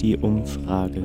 [0.00, 1.02] die Umfrage.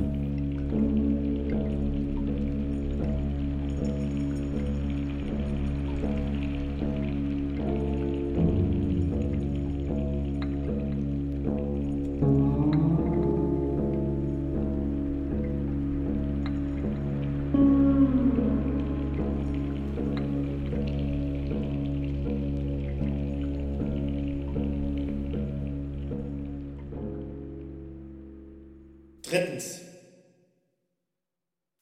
[29.30, 29.82] Drittens.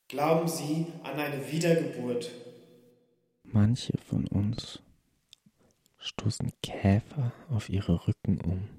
[0.07, 2.31] Glauben Sie an eine Wiedergeburt?
[3.43, 4.81] Manche von uns
[5.97, 8.69] stoßen Käfer auf ihre Rücken um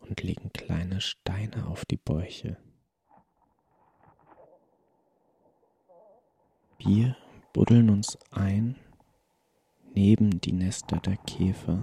[0.00, 2.56] und legen kleine Steine auf die Bäuche.
[6.78, 7.16] Wir
[7.52, 8.76] buddeln uns ein
[9.94, 11.78] neben die Nester der Käfer.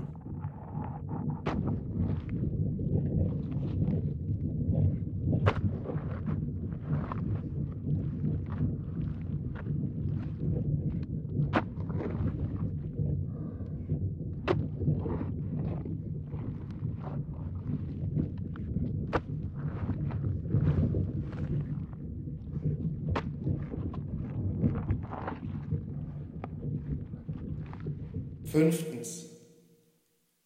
[28.51, 29.27] Fünftens.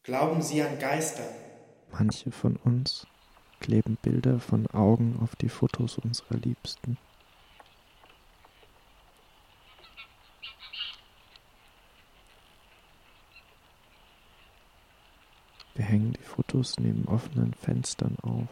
[0.04, 1.24] Glauben Sie an Geister?
[1.90, 3.08] Manche von uns
[3.62, 6.98] kleben Bilder von Augen auf die Fotos unserer Liebsten.
[15.76, 18.50] Wir hängen die Fotos neben offenen Fenstern auf.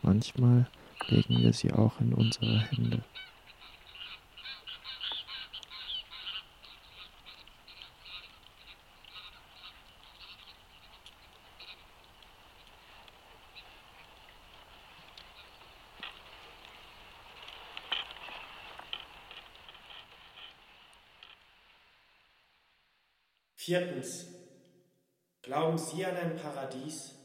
[0.00, 0.66] Manchmal
[1.08, 3.04] legen wir sie auch in unsere Hände.
[23.68, 24.28] Viertens.
[25.42, 27.17] Glauben Sie an ein Paradies?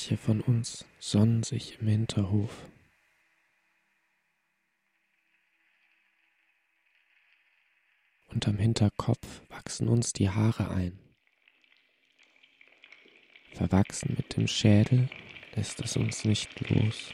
[0.00, 2.64] Manche von uns sonnen sich im Hinterhof.
[8.28, 10.98] Unterm Hinterkopf wachsen uns die Haare ein.
[13.52, 15.10] Verwachsen mit dem Schädel
[15.54, 17.12] lässt es uns nicht los.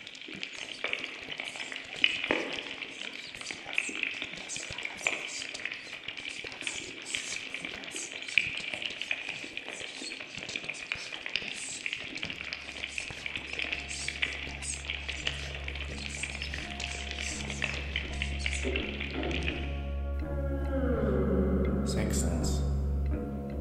[22.16, 22.62] Sechstens.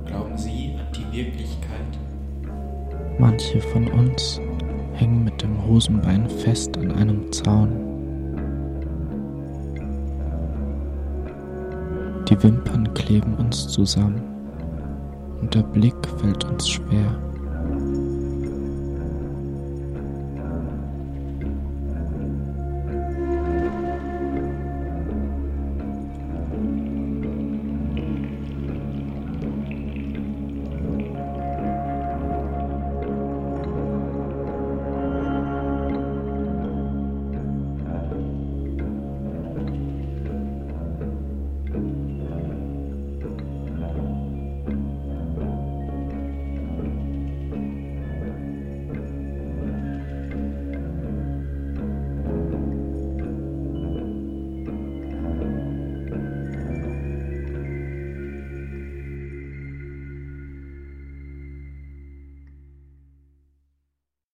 [0.06, 2.00] Glauben Sie an die Wirklichkeit?
[3.20, 4.40] Manche von uns
[4.94, 7.70] hängen mit dem Hosenbein fest an einem Zaun.
[12.30, 14.24] Die Wimpern kleben uns zusammen
[15.42, 17.25] und der Blick fällt uns schwer.